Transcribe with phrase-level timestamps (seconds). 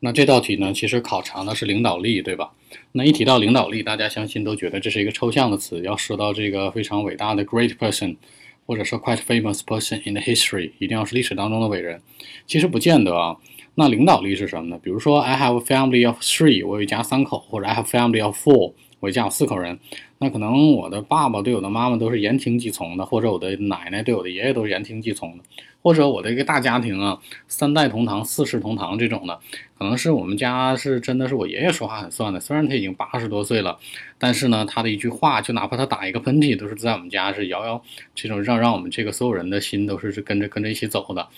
[0.00, 2.52] 那这道题呢，其实考察的是领导力，对吧？
[2.92, 8.16] 那一提到领导力，大家相信都觉得这是一个抽象的词，要说到这个非常伟大的 great person，
[8.64, 12.00] 或者说 quite famous person in the history，一定要是历史当中的伟人。
[12.46, 13.36] 其实不见得啊。
[13.74, 14.80] 那领导力是什么呢？
[14.82, 18.72] 比如说 I have a family of three，我有一家三口，或者 I have family of four。
[19.00, 19.78] 我家有四口人，
[20.18, 25.44] 那可能我的爸爸对我的妈妈都是言听计从的，或者我的奶奶对我的爷爷都是言听计从的，
[25.82, 29.38] 或者我的一个大家庭啊，三代同堂、四世同堂这种的，
[29.78, 33.78] 可能是我们家是真的是我爷爷说话很算的，虽然他已经八十多岁了，
[34.18, 37.80] 但是呢，他的一句话，就哪怕他打一个喷嚏，都是在我们家是摇摇
[38.16, 41.28] 这种让让我们这个所有人的心都是跟着跟着一起走的。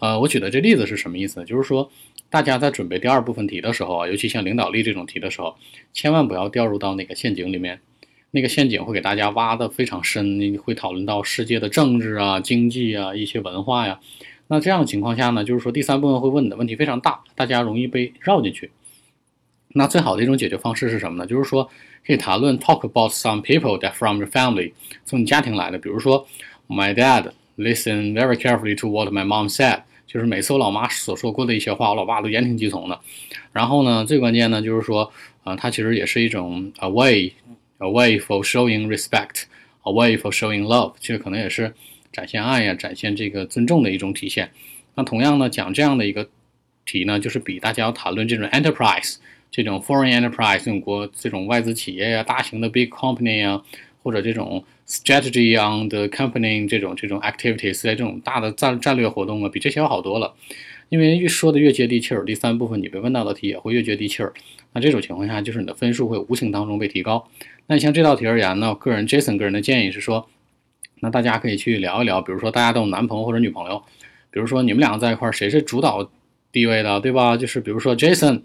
[0.00, 1.44] 呃，我举的这例子是什么意思？
[1.44, 1.88] 就是说。
[2.30, 5.56] 大家在准备第二部分题的时候啊，尤其像领导力这种题的时候，
[5.92, 7.80] 千万不要掉入到那个陷阱里面。
[8.32, 14.00] 那个陷阱会给大家挖的非常深，你会讨论到世界的政治啊、经济啊、一些文化呀。
[14.48, 18.72] 那这样的情况下呢，就是说第三部分会问的问题非常大，大家容易被绕进去。
[19.68, 21.26] 那最好的一种解决方式是什么呢？
[21.26, 21.70] 就是说
[22.04, 24.72] 可以谈论 talk about some people that from your family，
[25.04, 26.26] 从你家庭来的，比如说
[26.68, 29.82] my dad listen very carefully to what my mom said。
[30.06, 33.00] 就是每次我老妈所说过的一些话，我老爸都言听计从的。
[33.52, 41.72] 然后呢，最关键呢，就是说，啊，它其实也是一种 a way，a way for showing respect，a way for showing love，其实可能也是
[42.12, 44.50] 展现爱呀，展现这个尊重的一种体现。
[44.94, 46.28] 那同样呢，讲这样的一个
[46.84, 49.16] 题呢，就是比大家要谈论这种 enterprise，
[49.50, 53.60] 这种 foreign enterprise，这种国这种外资企业呀，大型的 big company 呀，
[54.04, 54.64] 或者这种。
[54.86, 60.34] Strategy on the company 这种这种 activities 在这种大的战战略活动啊，比这些要好多了。
[60.90, 64.34] 因为越说的越接地气儿，第三部分你被问到的题也会越接地气儿。
[64.74, 67.26] 那这种情况下，就是你的分数会无形当中被提高。
[67.66, 70.28] 那你像这道题而言呢，个人 Jason 个人的建议是说，
[71.00, 73.82] 那大家可以去聊一聊，比如说大家都有男朋友或者女朋友，
[74.30, 76.10] 比如说你们两个在一块儿，谁是主导
[76.52, 77.38] 地位的，对吧？
[77.38, 78.42] 就是比如说 Jason，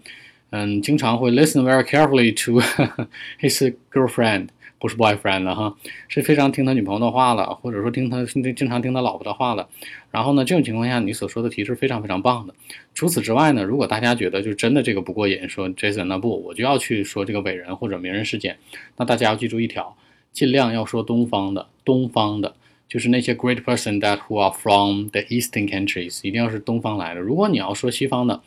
[0.50, 2.60] 嗯，经常会 listen very carefully to
[3.40, 4.48] his girlfriend。
[4.80, 5.76] 不是 boyfriend 了哈，
[6.08, 9.68] 是非常听他女朋友的话了，或者说听他经常听他老婆的话了。
[10.10, 12.54] 然后呢，这种情况下，你所说的题是非常非常棒的。
[12.94, 18.56] 除此之外呢，如果大家觉得就真的这个不过瘾，说 Jason 那不，我就要去说这个伟人或者名人事件，
[18.96, 19.94] 那大家要记住一条，
[20.32, 22.54] 尽量要说东方的，东方的，
[22.88, 27.20] 就是那些 great person that who are from the Eastern countries，一定要是东方来的。
[27.20, 28.40] 如果你要说西方的，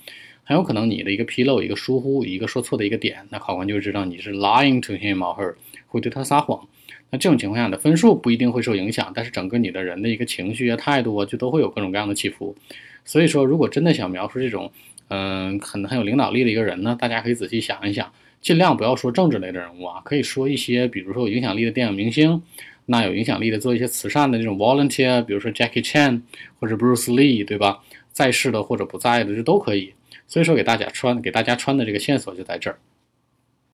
[0.43, 5.55] 很有可能你的一个纰漏、一个疏忽、一个说错的一个点，那考官就知道你是 lying to him or her。
[5.87, 6.67] 会对他撒谎，
[7.11, 12.55] 那这种情况下的分数不一定会受影响，但是整个你的人的一个情绪啊、态度啊，就都会有各种各样的起伏。
[13.05, 14.71] 所以说，如果真的想描述这种，
[15.09, 18.11] 嗯，很很有领导力的一个人呢，大家可以仔细想一想，
[18.41, 22.41] 尽量不要说政治类的人物啊，可以说一些，比如说有影响力的电影明星，
[22.87, 26.21] 那有影响力的做一些慈善的这种 volunteer，比如说 Jackie Chan
[26.59, 27.83] 或者 Bruce Lee，对吧？
[28.13, 29.93] 在世的或者不在的，这都可以。
[30.25, 32.79] 所以说，给大家穿给大家穿的这个线索就在这儿。